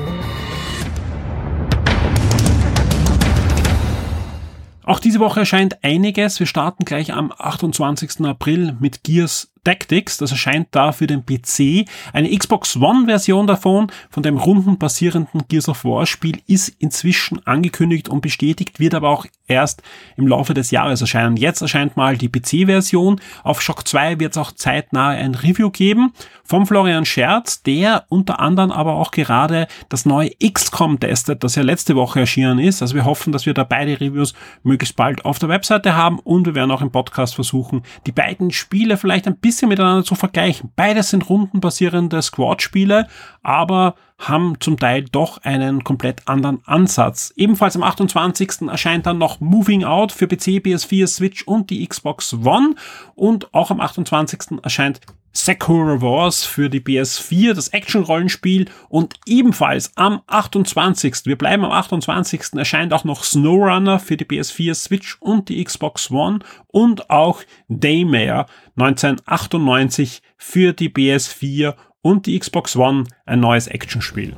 Auch 4.84 5.00
diese 5.00 5.20
Woche 5.20 5.42
erscheint 5.42 5.84
einiges. 5.84 6.40
Wir 6.40 6.48
starten 6.48 6.86
gleich 6.86 7.14
am 7.14 7.32
28. 7.38 8.26
April 8.26 8.76
mit 8.80 9.04
Gears 9.04 9.51
Tactics, 9.64 10.18
das 10.18 10.32
erscheint 10.32 10.70
da 10.72 10.92
für 10.92 11.06
den 11.06 11.24
PC. 11.24 11.88
Eine 12.14 12.36
Xbox 12.36 12.76
One 12.78 13.06
Version 13.06 13.46
davon, 13.46 13.92
von 14.10 14.24
dem 14.24 14.38
rundenbasierenden 14.38 15.44
Gears 15.48 15.70
of 15.70 15.86
War 15.86 16.08
Spiel, 16.08 16.40
ist 16.48 16.70
inzwischen 16.80 17.46
angekündigt 17.46 18.10
und 18.10 18.22
bestätigt, 18.22 18.80
wird 18.80 18.96
aber 18.96 19.10
auch 19.10 19.28
erst 19.48 19.84
im 20.18 20.28
Laufe 20.28 20.54
des 20.54 20.72
Jahres 20.72 21.02
erscheinen. 21.02 21.38
Jetzt 21.38 21.62
erscheint 21.62 21.96
mal 21.96 22.18
die 22.18 22.30
PC-Version. 22.30 23.20
Auf 23.44 23.62
Shock 23.62 23.88
2 23.88 24.20
wird 24.20 24.32
es 24.32 24.38
auch 24.38 24.52
zeitnah 24.52 25.10
ein 25.10 25.36
Review 25.36 25.70
geben 25.70 26.14
vom 26.44 26.66
Florian 26.66 27.06
Scherz, 27.06 27.62
der 27.62 28.06
unter 28.10 28.40
anderem 28.40 28.72
aber 28.72 28.96
auch 28.96 29.12
gerade 29.12 29.68
das 29.90 30.06
neue 30.06 30.32
XCOM 30.44 31.00
testet, 31.00 31.44
das 31.44 31.56
ja 31.56 31.64
letzte 31.64 31.96
Woche 31.96 32.22
erschienen 32.22 32.60
ist. 32.60 32.82
Also 32.82 32.96
wir 32.96 33.06
hoffen, 33.06 33.32
dass 33.32 33.46
wir 33.46 33.54
da 33.54 33.64
beide 33.64 34.00
Reviews 34.00 34.34
möglichst 34.64 34.96
bald 34.96 35.24
auf 35.24 35.38
der 35.38 35.50
Webseite 35.50 35.96
haben 35.96 36.20
und 36.20 36.46
wir 36.46 36.56
werden 36.56 36.72
auch 36.72 36.82
im 36.82 36.92
Podcast 36.92 37.36
versuchen, 37.36 37.84
die 38.08 38.12
beiden 38.12 38.52
Spiele 38.52 38.98
vielleicht 38.98 39.28
ein 39.28 39.38
bisschen 39.38 39.51
bisschen 39.52 39.68
miteinander 39.68 40.06
zu 40.06 40.16
vergleichen. 40.16 40.72
Beides 40.78 41.10
sind 41.10 41.30
rundenbasierende 41.30 42.22
Squad-Spiele, 42.22 43.08
aber 43.44 43.96
haben 44.18 44.56
zum 44.62 44.78
Teil 44.80 45.04
doch 45.04 45.40
einen 45.40 45.84
komplett 45.84 46.26
anderen 46.30 46.62
Ansatz. 46.66 47.34
Ebenfalls 47.36 47.76
am 47.76 47.84
28. 47.84 48.70
erscheint 48.70 49.06
dann 49.06 49.18
noch 49.18 49.42
Moving 49.42 49.84
Out 49.84 50.14
für 50.14 50.28
PC, 50.28 50.64
PS4, 50.64 51.08
Switch 51.08 51.44
und 51.46 51.70
die 51.70 51.86
Xbox 51.86 52.34
One 52.34 52.76
und 53.16 53.54
auch 53.54 53.72
am 53.72 53.82
28. 53.82 54.60
erscheint 54.64 55.02
Sakura 55.34 56.02
Wars 56.02 56.44
für 56.44 56.70
die 56.70 56.82
PS4, 56.82 57.54
das 57.54 57.70
Action-Rollenspiel 57.70 58.70
und 58.90 59.16
ebenfalls 59.26 59.92
am 59.96 60.22
28. 60.28 61.26
Wir 61.26 61.38
bleiben 61.38 61.64
am 61.64 61.72
28. 61.72 62.54
erscheint 62.56 62.94
auch 62.94 63.06
noch 63.06 63.24
SnowRunner 63.24 64.00
für 64.00 64.18
die 64.18 64.26
PS4, 64.26 64.74
Switch 64.74 65.18
und 65.22 65.50
die 65.50 65.64
Xbox 65.64 66.12
One 66.12 66.40
und 66.68 67.10
auch 67.10 67.42
Daymare 67.70 68.46
1998 68.76 70.22
für 70.38 70.74
die 70.74 70.90
PS4 70.90 71.76
und 72.02 72.26
die 72.26 72.38
Xbox 72.38 72.76
One 72.76 73.06
ein 73.26 73.40
neues 73.40 73.68
Actionspiel. 73.68 74.36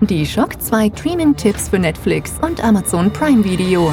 Die 0.00 0.26
Shock 0.26 0.60
2 0.60 0.90
Streaming-Tipps 0.96 1.68
für 1.70 1.78
Netflix 1.78 2.34
und 2.42 2.62
Amazon 2.62 3.12
Prime 3.12 3.42
Video. 3.42 3.92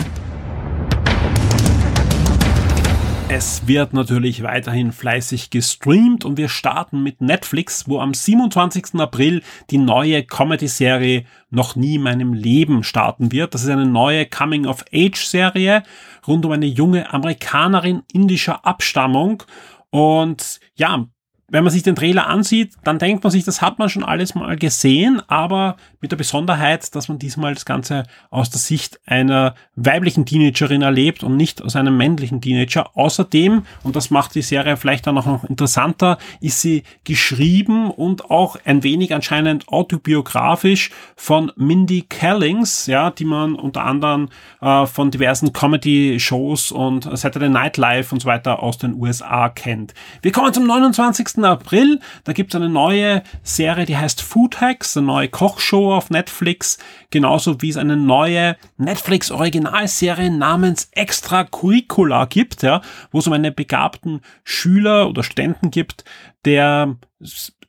Es 3.33 3.65
wird 3.65 3.93
natürlich 3.93 4.43
weiterhin 4.43 4.91
fleißig 4.91 5.51
gestreamt 5.51 6.25
und 6.25 6.35
wir 6.35 6.49
starten 6.49 7.01
mit 7.01 7.21
Netflix, 7.21 7.87
wo 7.87 8.01
am 8.01 8.13
27. 8.13 8.95
April 8.95 9.41
die 9.69 9.77
neue 9.77 10.23
Comedy-Serie 10.23 11.23
Noch 11.49 11.77
nie 11.77 11.95
in 11.95 12.01
meinem 12.01 12.33
Leben 12.33 12.83
starten 12.83 13.31
wird. 13.31 13.53
Das 13.53 13.63
ist 13.63 13.69
eine 13.69 13.85
neue 13.85 14.25
Coming-of-Age-Serie 14.25 15.83
rund 16.27 16.45
um 16.45 16.51
eine 16.51 16.65
junge 16.65 17.13
Amerikanerin 17.13 18.03
indischer 18.11 18.65
Abstammung. 18.65 19.43
Und 19.91 20.59
ja, 20.75 21.05
wenn 21.51 21.65
man 21.65 21.71
sich 21.71 21.83
den 21.83 21.95
Trailer 21.95 22.27
ansieht, 22.27 22.75
dann 22.83 22.97
denkt 22.97 23.23
man 23.23 23.31
sich, 23.31 23.43
das 23.43 23.61
hat 23.61 23.77
man 23.77 23.89
schon 23.89 24.05
alles 24.05 24.35
mal 24.35 24.55
gesehen, 24.55 25.21
aber 25.27 25.75
mit 25.99 26.11
der 26.11 26.17
Besonderheit, 26.17 26.95
dass 26.95 27.09
man 27.09 27.19
diesmal 27.19 27.53
das 27.53 27.65
Ganze 27.65 28.03
aus 28.29 28.49
der 28.49 28.59
Sicht 28.59 29.01
einer 29.05 29.55
weiblichen 29.75 30.25
Teenagerin 30.25 30.81
erlebt 30.81 31.23
und 31.23 31.35
nicht 31.35 31.61
aus 31.61 31.75
einem 31.75 31.97
männlichen 31.97 32.39
Teenager. 32.39 32.95
Außerdem, 32.95 33.63
und 33.83 33.95
das 33.97 34.09
macht 34.11 34.33
die 34.35 34.41
Serie 34.41 34.77
vielleicht 34.77 35.07
dann 35.07 35.17
auch 35.17 35.25
noch 35.25 35.43
interessanter, 35.43 36.17
ist 36.39 36.61
sie 36.61 36.83
geschrieben 37.03 37.91
und 37.91 38.31
auch 38.31 38.55
ein 38.63 38.83
wenig 38.83 39.13
anscheinend 39.13 39.67
autobiografisch 39.67 40.91
von 41.17 41.51
Mindy 41.57 42.03
Kellings, 42.03 42.87
ja, 42.87 43.11
die 43.11 43.25
man 43.25 43.55
unter 43.55 43.83
anderem 43.83 44.29
äh, 44.61 44.85
von 44.85 45.11
diversen 45.11 45.51
Comedy-Shows 45.51 46.71
und 46.71 47.09
Saturday 47.17 47.49
Night 47.49 47.75
Live 47.75 48.13
und 48.13 48.21
so 48.21 48.27
weiter 48.27 48.63
aus 48.63 48.77
den 48.77 48.93
USA 48.93 49.49
kennt. 49.49 49.93
Wir 50.21 50.31
kommen 50.31 50.53
zum 50.53 50.65
29. 50.65 51.40
April. 51.49 51.99
Da 52.23 52.33
gibt 52.33 52.53
es 52.53 52.55
eine 52.55 52.69
neue 52.69 53.23
Serie, 53.43 53.85
die 53.85 53.97
heißt 53.97 54.21
Food 54.21 54.61
Hacks, 54.61 54.97
eine 54.97 55.07
neue 55.07 55.29
Kochshow 55.29 55.93
auf 55.93 56.09
Netflix. 56.09 56.77
Genauso 57.09 57.61
wie 57.61 57.69
es 57.69 57.77
eine 57.77 57.97
neue 57.97 58.57
Netflix-Originalserie 58.77 60.31
namens 60.31 60.89
Extra 60.91 61.43
Curricula 61.43 62.25
gibt, 62.25 62.63
ja, 62.63 62.81
wo 63.11 63.19
es 63.19 63.27
um 63.27 63.33
einen 63.33 63.53
begabten 63.53 64.21
Schüler 64.43 65.09
oder 65.09 65.23
Studenten 65.23 65.71
gibt, 65.71 66.03
der 66.45 66.97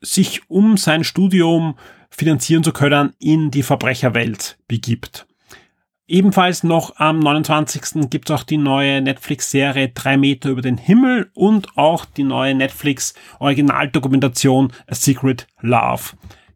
sich 0.00 0.50
um 0.50 0.76
sein 0.76 1.04
Studium 1.04 1.76
finanzieren 2.10 2.62
zu 2.62 2.72
können 2.72 3.14
in 3.18 3.50
die 3.50 3.62
Verbrecherwelt 3.62 4.58
begibt. 4.68 5.26
Ebenfalls 6.12 6.62
noch 6.62 6.96
am 6.96 7.18
29. 7.20 8.10
gibt 8.10 8.28
es 8.28 8.36
auch 8.36 8.42
die 8.42 8.58
neue 8.58 9.00
Netflix-Serie 9.00 9.92
Drei 9.94 10.18
Meter 10.18 10.50
über 10.50 10.60
den 10.60 10.76
Himmel 10.76 11.30
und 11.32 11.78
auch 11.78 12.04
die 12.04 12.22
neue 12.22 12.54
Netflix-Originaldokumentation 12.54 14.74
A 14.88 14.94
Secret 14.94 15.46
Love. 15.62 16.02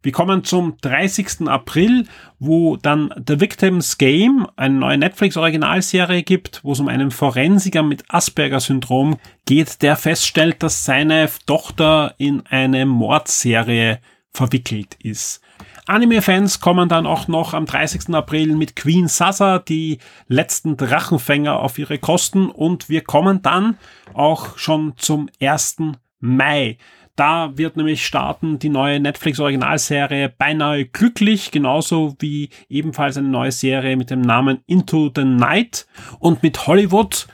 Wir 0.02 0.12
kommen 0.12 0.44
zum 0.44 0.76
30. 0.82 1.48
April, 1.48 2.04
wo 2.38 2.76
dann 2.76 3.14
The 3.26 3.40
Victim's 3.40 3.96
Game, 3.96 4.46
eine 4.56 4.74
neue 4.74 4.98
Netflix-Originalserie 4.98 6.22
gibt, 6.22 6.62
wo 6.62 6.72
es 6.72 6.80
um 6.80 6.88
einen 6.88 7.10
Forensiker 7.10 7.82
mit 7.82 8.04
Asperger-Syndrom 8.08 9.16
geht, 9.46 9.80
der 9.80 9.96
feststellt, 9.96 10.62
dass 10.62 10.84
seine 10.84 11.30
Tochter 11.46 12.14
in 12.18 12.44
eine 12.44 12.84
Mordserie 12.84 14.00
verwickelt 14.34 14.98
ist. 15.02 15.40
Anime-Fans 15.88 16.58
kommen 16.58 16.88
dann 16.88 17.06
auch 17.06 17.28
noch 17.28 17.54
am 17.54 17.64
30. 17.64 18.12
April 18.12 18.56
mit 18.56 18.74
Queen 18.74 19.06
Sasa, 19.06 19.60
die 19.60 19.98
letzten 20.26 20.76
Drachenfänger 20.76 21.60
auf 21.60 21.78
ihre 21.78 21.98
Kosten 21.98 22.50
und 22.50 22.88
wir 22.88 23.02
kommen 23.02 23.40
dann 23.42 23.78
auch 24.12 24.58
schon 24.58 24.94
zum 24.96 25.28
1. 25.40 25.76
Mai. 26.18 26.78
Da 27.14 27.56
wird 27.56 27.76
nämlich 27.76 28.04
starten 28.04 28.58
die 28.58 28.68
neue 28.68 28.98
Netflix-Originalserie 28.98 30.28
Beinahe 30.28 30.86
Glücklich, 30.86 31.52
genauso 31.52 32.16
wie 32.18 32.50
ebenfalls 32.68 33.16
eine 33.16 33.28
neue 33.28 33.52
Serie 33.52 33.96
mit 33.96 34.10
dem 34.10 34.22
Namen 34.22 34.58
Into 34.66 35.10
the 35.14 35.24
Night. 35.24 35.86
Und 36.18 36.42
mit 36.42 36.66
Hollywood 36.66 37.28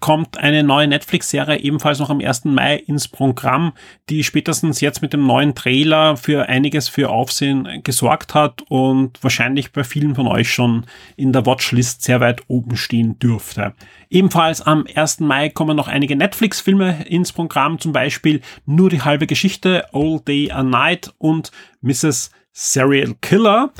kommt 0.00 0.38
eine 0.38 0.64
neue 0.64 0.88
Netflix-Serie 0.88 1.60
ebenfalls 1.60 1.98
noch 1.98 2.10
am 2.10 2.20
1. 2.20 2.46
Mai 2.46 2.76
ins 2.76 3.06
Programm, 3.06 3.72
die 4.08 4.24
spätestens 4.24 4.80
jetzt 4.80 5.02
mit 5.02 5.12
dem 5.12 5.26
neuen 5.26 5.54
Trailer 5.54 6.16
für 6.16 6.48
einiges 6.48 6.88
für 6.88 7.10
Aufsehen 7.10 7.82
gesorgt 7.84 8.34
hat 8.34 8.62
und 8.68 9.22
wahrscheinlich 9.22 9.72
bei 9.72 9.84
vielen 9.84 10.14
von 10.14 10.26
euch 10.26 10.50
schon 10.52 10.86
in 11.16 11.32
der 11.32 11.44
Watchlist 11.46 12.02
sehr 12.02 12.20
weit 12.20 12.42
oben 12.48 12.76
stehen 12.76 13.18
dürfte. 13.18 13.74
Ebenfalls 14.08 14.62
am 14.62 14.86
1. 14.92 15.20
Mai 15.20 15.50
kommen 15.50 15.76
noch 15.76 15.88
einige 15.88 16.16
Netflix-Filme 16.16 17.04
ins 17.06 17.32
Programm, 17.32 17.78
zum 17.78 17.92
Beispiel 17.92 18.40
Nur 18.64 18.90
die 18.90 19.02
halbe 19.02 19.26
Geschichte, 19.26 19.86
All 19.92 20.20
Day 20.26 20.50
a 20.50 20.62
Night 20.62 21.12
und 21.18 21.52
Mrs. 21.82 22.30
Serial 22.52 23.14
Killer. 23.20 23.72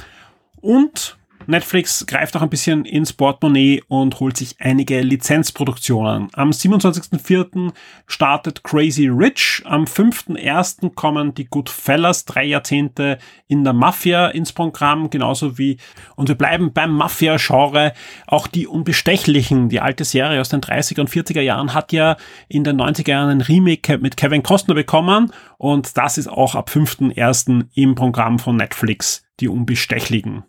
Und 0.61 1.19
Netflix 1.51 2.07
greift 2.07 2.37
auch 2.37 2.43
ein 2.43 2.49
bisschen 2.49 2.85
ins 2.85 3.13
Portemonnaie 3.13 3.83
und 3.89 4.21
holt 4.21 4.37
sich 4.37 4.57
einige 4.61 5.01
Lizenzproduktionen. 5.01 6.29
Am 6.33 6.51
27.04. 6.51 7.73
startet 8.07 8.65
Crazy 8.65 9.09
Rich. 9.09 9.63
Am 9.65 9.85
5.01. 9.85 10.95
kommen 10.95 11.35
die 11.35 11.47
Goodfellas, 11.47 12.25
drei 12.25 12.45
Jahrzehnte 12.45 13.19
in 13.49 13.65
der 13.65 13.73
Mafia 13.73 14.29
ins 14.29 14.53
Programm, 14.53 15.11
genauso 15.11 15.59
wie, 15.59 15.77
und 16.17 16.29
wir 16.29 16.37
bleiben 16.37 16.73
beim 16.73 16.93
Mafia-Genre, 16.93 17.93
auch 18.27 18.47
die 18.47 18.67
Unbestechlichen, 18.67 19.69
die 19.69 19.81
alte 19.81 20.05
Serie 20.05 20.41
aus 20.41 20.49
den 20.49 20.61
30er 20.61 21.01
und 21.01 21.11
40er 21.11 21.41
Jahren 21.41 21.75
hat 21.75 21.93
ja 21.93 22.17
in 22.49 22.65
den 22.65 22.81
90er 22.81 23.11
Jahren 23.11 23.31
ein 23.31 23.41
Remake 23.41 23.99
mit 23.99 24.17
Kevin 24.17 24.43
Costner 24.43 24.75
bekommen 24.75 25.33
und 25.59 25.97
das 25.97 26.17
ist 26.17 26.29
auch 26.29 26.55
ab 26.55 26.71
5.01. 26.71 27.67
im 27.75 27.95
Programm 27.95 28.39
von 28.39 28.57
Netflix, 28.57 29.23
die 29.41 29.49
Unbestechlichen. 29.49 30.45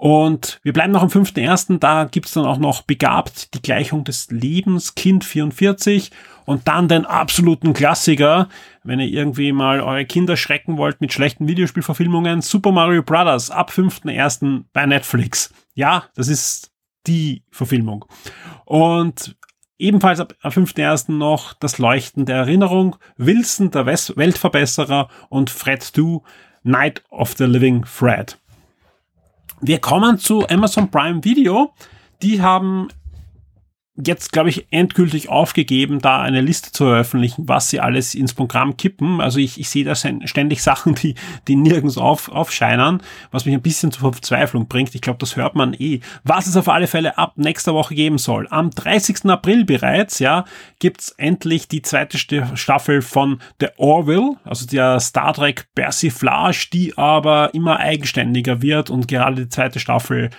Und 0.00 0.60
wir 0.62 0.72
bleiben 0.72 0.94
noch 0.94 1.02
am 1.02 1.10
5.1. 1.10 1.78
Da 1.78 2.04
gibt's 2.04 2.32
dann 2.32 2.46
auch 2.46 2.56
noch 2.56 2.80
begabt 2.80 3.52
die 3.52 3.60
Gleichung 3.60 4.02
des 4.02 4.30
Lebens, 4.30 4.94
Kind 4.94 5.24
44 5.24 6.10
und 6.46 6.66
dann 6.68 6.88
den 6.88 7.04
absoluten 7.04 7.74
Klassiker, 7.74 8.48
wenn 8.82 8.98
ihr 8.98 9.08
irgendwie 9.08 9.52
mal 9.52 9.82
eure 9.82 10.06
Kinder 10.06 10.38
schrecken 10.38 10.78
wollt 10.78 11.02
mit 11.02 11.12
schlechten 11.12 11.48
Videospielverfilmungen, 11.48 12.40
Super 12.40 12.72
Mario 12.72 13.02
Bros. 13.02 13.50
ab 13.50 13.72
5.1. 13.72 14.64
bei 14.72 14.86
Netflix. 14.86 15.52
Ja, 15.74 16.04
das 16.14 16.28
ist 16.28 16.70
die 17.06 17.44
Verfilmung. 17.50 18.06
Und 18.64 19.36
ebenfalls 19.76 20.18
ab 20.18 20.32
5.1. 20.42 21.12
noch 21.12 21.52
das 21.52 21.76
Leuchten 21.76 22.24
der 22.24 22.36
Erinnerung, 22.36 22.96
Wilson, 23.18 23.70
der 23.70 23.84
Weltverbesserer 23.84 25.10
und 25.28 25.50
Fred 25.50 25.82
2, 25.82 26.22
Night 26.62 27.02
of 27.10 27.34
the 27.36 27.44
Living 27.44 27.84
Fred. 27.84 28.38
Wir 29.62 29.78
kommen 29.78 30.18
zu 30.18 30.48
Amazon 30.48 30.90
Prime 30.90 31.22
Video. 31.22 31.74
Die 32.22 32.40
haben 32.40 32.88
jetzt, 34.06 34.32
glaube 34.32 34.48
ich, 34.48 34.66
endgültig 34.70 35.28
aufgegeben, 35.28 36.00
da 36.00 36.20
eine 36.20 36.40
Liste 36.40 36.72
zu 36.72 36.84
veröffentlichen, 36.84 37.48
was 37.48 37.70
sie 37.70 37.80
alles 37.80 38.14
ins 38.14 38.34
Programm 38.34 38.76
kippen. 38.76 39.20
Also 39.20 39.38
ich, 39.38 39.58
ich 39.58 39.68
sehe 39.68 39.84
da 39.84 39.94
ständig 39.94 40.62
Sachen, 40.62 40.94
die, 40.94 41.14
die 41.48 41.56
nirgends 41.56 41.98
auf, 41.98 42.30
aufscheinen, 42.30 43.02
was 43.30 43.44
mich 43.44 43.54
ein 43.54 43.62
bisschen 43.62 43.92
zur 43.92 44.12
Verzweiflung 44.12 44.68
bringt. 44.68 44.94
Ich 44.94 45.00
glaube, 45.00 45.18
das 45.18 45.36
hört 45.36 45.54
man 45.54 45.74
eh. 45.74 46.00
Was 46.24 46.46
es 46.46 46.56
auf 46.56 46.68
alle 46.68 46.86
Fälle 46.86 47.18
ab 47.18 47.34
nächster 47.36 47.74
Woche 47.74 47.94
geben 47.94 48.18
soll. 48.18 48.46
Am 48.50 48.70
30. 48.70 49.26
April 49.26 49.64
bereits, 49.64 50.18
ja, 50.18 50.44
gibt's 50.78 51.10
endlich 51.16 51.68
die 51.68 51.82
zweite 51.82 52.18
Staffel 52.18 53.02
von 53.02 53.40
The 53.60 53.68
Orville, 53.76 54.36
also 54.44 54.66
der 54.66 55.00
Star 55.00 55.34
Trek 55.34 55.66
Persiflage, 55.74 56.68
die 56.72 56.96
aber 56.96 57.54
immer 57.54 57.78
eigenständiger 57.78 58.62
wird 58.62 58.90
und 58.90 59.08
gerade 59.08 59.42
die 59.42 59.48
zweite 59.48 59.80
Staffel 59.80 60.30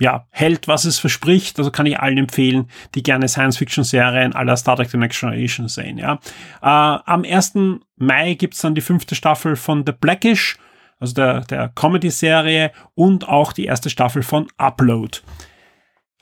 ja, 0.00 0.26
hält, 0.30 0.66
was 0.66 0.84
es 0.86 0.98
verspricht. 0.98 1.58
Also 1.58 1.70
kann 1.70 1.86
ich 1.86 2.00
allen 2.00 2.18
empfehlen, 2.18 2.68
die 2.94 3.02
gerne 3.02 3.28
Science-Fiction-Serien 3.28 4.34
aller 4.34 4.56
Star 4.56 4.76
Trek 4.76 4.90
The 4.90 4.96
Next 4.96 5.20
Generation 5.20 5.68
sehen. 5.68 5.98
Ja. 5.98 6.14
Äh, 6.62 7.00
am 7.04 7.22
1. 7.22 7.52
Mai 7.96 8.34
gibt's 8.34 8.62
dann 8.62 8.74
die 8.74 8.80
fünfte 8.80 9.14
Staffel 9.14 9.56
von 9.56 9.84
The 9.86 9.92
Blackish, 9.92 10.58
also 10.98 11.14
der, 11.14 11.42
der 11.42 11.68
Comedy-Serie 11.68 12.72
und 12.94 13.28
auch 13.28 13.52
die 13.52 13.66
erste 13.66 13.90
Staffel 13.90 14.22
von 14.22 14.48
Upload. 14.56 15.18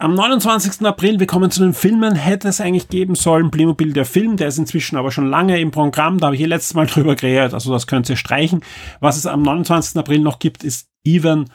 Am 0.01 0.15
29. 0.15 0.87
April, 0.87 1.19
wir 1.19 1.27
kommen 1.27 1.51
zu 1.51 1.61
den 1.61 1.75
Filmen, 1.75 2.15
hätte 2.15 2.47
es 2.47 2.61
eigentlich 2.61 2.89
geben 2.89 3.17
sollen, 3.17 3.51
Playmobil 3.51 3.93
der 3.93 4.05
Film, 4.05 4.37
der 4.37 4.47
ist 4.47 4.59
inzwischen 4.59 4.97
aber 4.97 5.11
schon 5.11 5.29
lange 5.29 5.59
im 5.59 5.73
Programm, 5.73 6.19
da 6.19 6.27
habe 6.27 6.37
ich 6.37 6.41
hier 6.41 6.49
letztes 6.49 6.75
Mal 6.75 6.87
drüber 6.89 7.17
geredet, 7.17 7.53
also 7.55 7.73
das 7.73 7.89
könnt 7.89 8.09
ihr 8.09 8.17
streichen. 8.17 8.63
Was 9.01 9.17
es 9.17 9.27
am 9.27 9.43
29. 9.43 9.97
April 9.97 10.21
noch 10.21 10.39
gibt, 10.39 10.63
ist 10.63 10.89
Even 11.05 11.47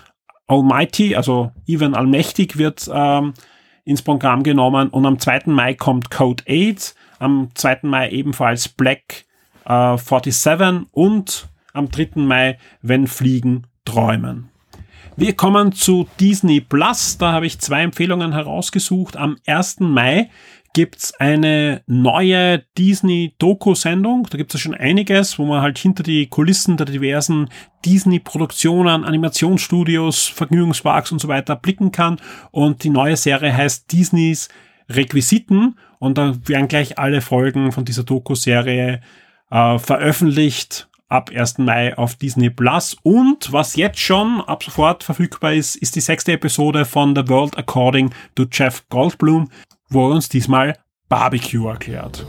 Almighty, 0.54 1.16
also 1.16 1.52
Even 1.66 1.96
Allmächtig 1.96 2.58
wird 2.58 2.88
ähm, 2.94 3.34
ins 3.86 4.04
Programm 4.04 4.44
genommen 4.44 4.90
und 4.90 5.06
am 5.06 5.20
2. 5.20 5.42
Mai 5.48 5.74
kommt 5.74 6.12
Code 6.12 6.44
8, 6.48 6.96
am 7.20 7.50
2. 7.56 7.80
Mai 7.84 8.10
ebenfalls 8.12 8.70
Black 8.70 9.26
äh, 9.66 9.98
47 9.98 10.88
und 10.92 11.50
am 11.74 11.90
3. 11.90 12.22
Mai 12.22 12.60
Wenn 12.82 13.08
Fliegen 13.08 13.64
träumen. 13.84 14.50
Wir 15.16 15.34
kommen 15.34 15.74
zu 15.74 16.08
Disney 16.20 16.62
Plus. 16.62 17.18
Da 17.18 17.34
habe 17.34 17.46
ich 17.46 17.60
zwei 17.60 17.84
Empfehlungen 17.84 18.34
herausgesucht. 18.34 19.18
Am 19.18 19.38
1. 19.46 19.80
Mai 19.80 20.30
gibt's 20.74 21.14
eine 21.20 21.84
neue 21.88 22.64
Disney-Doku-Sendung. 22.78 24.28
Da 24.30 24.38
gibt 24.38 24.54
es 24.54 24.62
schon 24.62 24.74
einiges, 24.74 25.38
wo 25.38 25.46
man 25.46 25.62
halt 25.62 25.78
hinter 25.78 26.04
die 26.04 26.28
Kulissen 26.28 26.78
der 26.78 26.88
diversen 26.88 27.50
Disney-Produktionen, 27.86 29.06
Animationsstudios, 29.06 30.28
Vergnügungsparks 30.28 31.12
und 31.12 31.20
so 31.20 31.28
weiter 31.28 31.56
blicken 31.56 31.92
kann. 31.92 32.18
Und 32.52 32.84
die 32.84 32.90
neue 32.90 33.18
Serie 33.18 33.56
heißt 33.56 33.92
Disneys 33.92 34.50
Requisiten. 34.90 35.78
Und 36.00 36.18
da 36.18 36.36
werden 36.46 36.68
gleich 36.68 36.98
alle 36.98 37.22
Folgen 37.22 37.72
von 37.72 37.86
dieser 37.86 38.04
Doku-Serie 38.04 39.02
äh, 39.52 39.80
veröffentlicht 39.80 40.90
ab 41.14 41.30
1. 41.34 41.60
Mai 41.60 41.96
auf 41.98 42.16
Disney 42.16 42.50
Plus. 42.50 42.98
Und 43.04 43.54
was 43.54 43.76
jetzt 43.76 44.00
schon 44.00 44.42
ab 44.42 44.64
sofort 44.64 45.04
verfügbar 45.04 45.54
ist, 45.54 45.76
ist 45.76 45.96
die 45.96 46.02
sechste 46.02 46.34
Episode 46.34 46.86
von 46.86 47.16
The 47.16 47.28
World 47.30 47.58
According 47.58 48.10
to 48.36 48.46
Jeff 48.52 48.84
Goldblum, 48.90 49.50
wo 49.94 50.08
er 50.08 50.16
uns 50.16 50.30
diesmal 50.30 50.78
Barbecue 51.10 51.68
erklärt. 51.68 52.26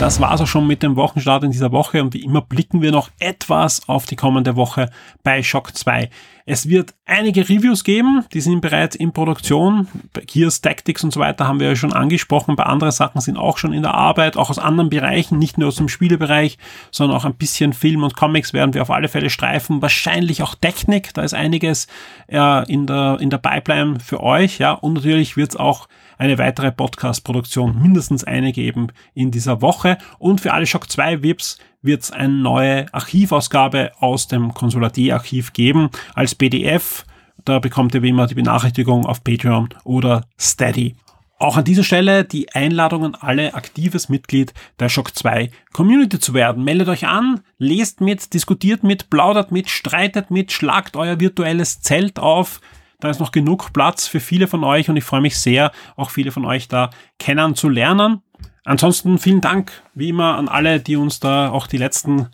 Das 0.00 0.18
war's 0.18 0.40
auch 0.40 0.46
schon 0.46 0.66
mit 0.66 0.82
dem 0.82 0.96
Wochenstart 0.96 1.44
in 1.44 1.50
dieser 1.50 1.72
Woche 1.72 2.02
und 2.02 2.14
wie 2.14 2.22
immer 2.22 2.40
blicken 2.40 2.80
wir 2.80 2.90
noch 2.90 3.10
etwas 3.18 3.86
auf 3.86 4.06
die 4.06 4.16
kommende 4.16 4.56
Woche 4.56 4.88
bei 5.22 5.42
Shock 5.42 5.76
2. 5.76 6.08
Es 6.46 6.70
wird 6.70 6.94
einige 7.04 7.46
Reviews 7.46 7.84
geben, 7.84 8.24
die 8.32 8.40
sind 8.40 8.62
bereits 8.62 8.96
in 8.96 9.12
Produktion. 9.12 9.88
Bei 10.14 10.22
Gears 10.22 10.62
Tactics 10.62 11.04
und 11.04 11.12
so 11.12 11.20
weiter 11.20 11.46
haben 11.46 11.60
wir 11.60 11.68
ja 11.68 11.76
schon 11.76 11.92
angesprochen. 11.92 12.56
Bei 12.56 12.62
anderen 12.62 12.92
Sachen 12.92 13.20
sind 13.20 13.36
auch 13.36 13.58
schon 13.58 13.74
in 13.74 13.82
der 13.82 13.92
Arbeit, 13.92 14.38
auch 14.38 14.48
aus 14.48 14.58
anderen 14.58 14.88
Bereichen, 14.88 15.38
nicht 15.38 15.58
nur 15.58 15.68
aus 15.68 15.76
dem 15.76 15.90
Spielebereich, 15.90 16.56
sondern 16.90 17.18
auch 17.18 17.26
ein 17.26 17.34
bisschen 17.34 17.74
Film 17.74 18.02
und 18.02 18.16
Comics 18.16 18.54
werden 18.54 18.72
wir 18.72 18.80
auf 18.80 18.90
alle 18.90 19.08
Fälle 19.08 19.28
streifen. 19.28 19.82
Wahrscheinlich 19.82 20.42
auch 20.42 20.54
Technik, 20.54 21.12
da 21.12 21.22
ist 21.22 21.34
einiges 21.34 21.88
äh, 22.26 22.72
in, 22.72 22.86
der, 22.86 23.18
in 23.20 23.28
der 23.28 23.38
Pipeline 23.38 24.00
für 24.00 24.22
euch. 24.22 24.58
Ja, 24.58 24.72
und 24.72 24.94
natürlich 24.94 25.36
wird 25.36 25.50
es 25.50 25.56
auch 25.56 25.88
eine 26.20 26.36
weitere 26.36 26.70
Podcast-Produktion, 26.70 27.80
mindestens 27.80 28.24
eine 28.24 28.52
geben 28.52 28.88
in 29.14 29.30
dieser 29.30 29.62
Woche. 29.62 29.96
Und 30.18 30.42
für 30.42 30.52
alle 30.52 30.66
Shock 30.66 30.90
2 30.90 31.22
VIPs 31.22 31.58
wird 31.80 32.02
es 32.02 32.10
eine 32.10 32.34
neue 32.34 32.92
Archivausgabe 32.92 33.92
aus 34.00 34.28
dem 34.28 34.52
Konsulat-archiv 34.52 35.54
geben 35.54 35.88
als 36.14 36.34
PDF. 36.34 37.06
Da 37.46 37.58
bekommt 37.58 37.94
ihr 37.94 38.02
wie 38.02 38.10
immer 38.10 38.26
die 38.26 38.34
Benachrichtigung 38.34 39.06
auf 39.06 39.24
Patreon 39.24 39.70
oder 39.84 40.26
Steady. 40.38 40.94
Auch 41.38 41.56
an 41.56 41.64
dieser 41.64 41.84
Stelle 41.84 42.24
die 42.24 42.52
Einladung 42.52 43.02
an 43.02 43.14
alle 43.14 43.54
aktives 43.54 44.10
Mitglied 44.10 44.52
der 44.78 44.90
Shock 44.90 45.16
2 45.16 45.50
Community 45.72 46.20
zu 46.20 46.34
werden. 46.34 46.64
Meldet 46.64 46.88
euch 46.88 47.06
an, 47.06 47.40
lest 47.56 48.02
mit, 48.02 48.34
diskutiert 48.34 48.82
mit, 48.82 49.08
plaudert 49.08 49.52
mit, 49.52 49.70
streitet 49.70 50.30
mit, 50.30 50.52
schlagt 50.52 50.96
euer 50.96 51.18
virtuelles 51.18 51.80
Zelt 51.80 52.18
auf. 52.18 52.60
Da 53.00 53.08
ist 53.08 53.20
noch 53.20 53.32
genug 53.32 53.72
Platz 53.72 54.06
für 54.06 54.20
viele 54.20 54.46
von 54.46 54.62
euch 54.62 54.88
und 54.88 54.96
ich 54.96 55.04
freue 55.04 55.20
mich 55.20 55.38
sehr, 55.38 55.72
auch 55.96 56.10
viele 56.10 56.32
von 56.32 56.44
euch 56.44 56.68
da 56.68 56.90
kennenzulernen. 57.18 58.22
Ansonsten 58.64 59.18
vielen 59.18 59.40
Dank, 59.40 59.72
wie 59.94 60.10
immer, 60.10 60.36
an 60.36 60.48
alle, 60.48 60.80
die 60.80 60.96
uns 60.96 61.18
da 61.18 61.50
auch 61.50 61.66
die 61.66 61.78
letzten 61.78 62.28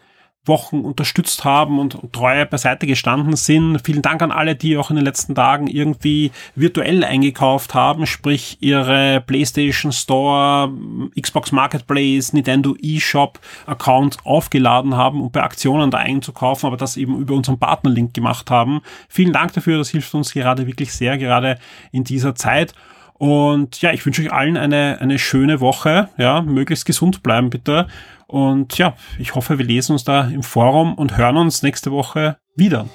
Wochen 0.48 0.80
unterstützt 0.80 1.44
haben 1.44 1.78
und 1.78 1.98
treu 2.12 2.44
beiseite 2.46 2.86
gestanden 2.86 3.36
sind. 3.36 3.80
Vielen 3.84 4.02
Dank 4.02 4.22
an 4.22 4.30
alle, 4.30 4.54
die 4.54 4.76
auch 4.76 4.90
in 4.90 4.96
den 4.96 5.04
letzten 5.04 5.34
Tagen 5.34 5.66
irgendwie 5.66 6.32
virtuell 6.54 7.04
eingekauft 7.04 7.74
haben, 7.74 8.06
sprich 8.06 8.58
ihre 8.60 9.22
PlayStation 9.26 9.92
Store, 9.92 10.72
Xbox 11.20 11.52
Marketplace, 11.52 12.32
Nintendo 12.32 12.76
eShop 12.82 13.40
Account 13.66 14.18
aufgeladen 14.24 14.96
haben, 14.96 15.20
um 15.20 15.30
bei 15.30 15.42
Aktionen 15.42 15.90
da 15.90 15.98
einzukaufen, 15.98 16.66
aber 16.66 16.76
das 16.76 16.96
eben 16.96 17.18
über 17.18 17.34
unseren 17.34 17.58
Partnerlink 17.58 18.14
gemacht 18.14 18.50
haben. 18.50 18.80
Vielen 19.08 19.32
Dank 19.32 19.52
dafür, 19.52 19.78
das 19.78 19.90
hilft 19.90 20.14
uns 20.14 20.32
gerade 20.32 20.66
wirklich 20.66 20.92
sehr, 20.92 21.18
gerade 21.18 21.58
in 21.92 22.04
dieser 22.04 22.34
Zeit. 22.34 22.74
Und 23.18 23.80
ja, 23.80 23.92
ich 23.92 24.04
wünsche 24.04 24.22
euch 24.22 24.32
allen 24.32 24.56
eine, 24.56 24.98
eine 25.00 25.18
schöne 25.18 25.60
Woche. 25.60 26.10
Ja, 26.18 26.42
möglichst 26.42 26.84
gesund 26.84 27.22
bleiben 27.22 27.48
bitte. 27.48 27.86
Und 28.26 28.76
ja, 28.78 28.94
ich 29.18 29.34
hoffe, 29.34 29.58
wir 29.58 29.64
lesen 29.64 29.92
uns 29.92 30.04
da 30.04 30.24
im 30.24 30.42
Forum 30.42 30.94
und 30.94 31.16
hören 31.16 31.36
uns 31.36 31.62
nächste 31.62 31.92
Woche 31.92 32.38
wieder. 32.54 32.86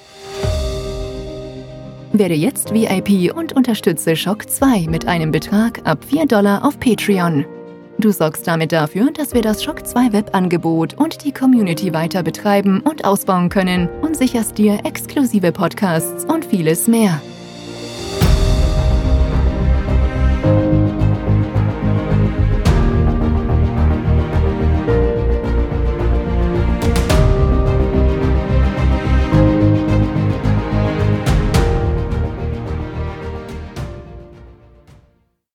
Werde 2.12 2.34
jetzt 2.34 2.74
VIP 2.74 3.34
und 3.34 3.54
unterstütze 3.54 4.16
Shock 4.16 4.50
2 4.50 4.86
mit 4.88 5.08
einem 5.08 5.32
Betrag 5.32 5.80
ab 5.84 6.04
4 6.04 6.26
Dollar 6.26 6.64
auf 6.64 6.78
Patreon. 6.78 7.46
Du 7.98 8.10
sorgst 8.10 8.46
damit 8.46 8.72
dafür, 8.72 9.10
dass 9.12 9.32
wir 9.32 9.42
das 9.42 9.62
Shock 9.62 9.86
2 9.86 10.12
Webangebot 10.12 10.94
und 10.94 11.24
die 11.24 11.32
Community 11.32 11.94
weiter 11.94 12.22
betreiben 12.22 12.80
und 12.80 13.04
ausbauen 13.04 13.48
können 13.48 13.88
und 14.02 14.16
sicherst 14.16 14.58
dir 14.58 14.80
exklusive 14.84 15.52
Podcasts 15.52 16.24
und 16.24 16.44
vieles 16.44 16.86
mehr. 16.88 17.22